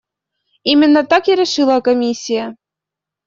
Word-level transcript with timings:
Именно 0.63 1.03
так 1.03 1.27
и 1.27 1.35
решила 1.35 1.79
комиссия. 1.79 2.55